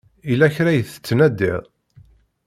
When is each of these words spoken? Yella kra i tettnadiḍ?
Yella 0.29 0.47
kra 0.55 0.71
i 0.73 0.81
tettnadiḍ? 0.83 1.63